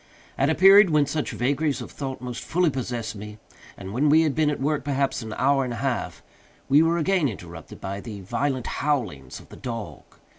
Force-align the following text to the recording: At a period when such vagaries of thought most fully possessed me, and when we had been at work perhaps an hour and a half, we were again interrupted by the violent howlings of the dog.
At 0.35 0.49
a 0.49 0.55
period 0.55 0.89
when 0.89 1.05
such 1.05 1.29
vagaries 1.29 1.79
of 1.79 1.91
thought 1.91 2.21
most 2.21 2.43
fully 2.43 2.71
possessed 2.71 3.15
me, 3.15 3.37
and 3.77 3.93
when 3.93 4.09
we 4.09 4.23
had 4.23 4.33
been 4.33 4.49
at 4.49 4.59
work 4.59 4.83
perhaps 4.83 5.21
an 5.21 5.33
hour 5.37 5.63
and 5.63 5.73
a 5.73 5.83
half, 5.85 6.23
we 6.67 6.81
were 6.81 6.97
again 6.97 7.29
interrupted 7.29 7.79
by 7.79 7.99
the 8.01 8.21
violent 8.21 8.65
howlings 8.65 9.39
of 9.39 9.49
the 9.49 9.57
dog. 9.57 10.01